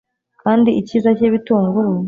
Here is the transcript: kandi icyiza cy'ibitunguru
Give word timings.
kandi 0.41 0.69
icyiza 0.79 1.09
cy'ibitunguru 1.17 1.91